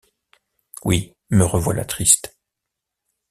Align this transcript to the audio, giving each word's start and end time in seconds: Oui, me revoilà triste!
Oui, 0.83 1.13
me 1.29 1.45
revoilà 1.45 1.85
triste! 1.85 2.35